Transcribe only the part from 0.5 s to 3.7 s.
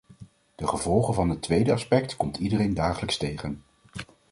De gevolgen van het tweede aspect komt iedereen dagelijks tegen.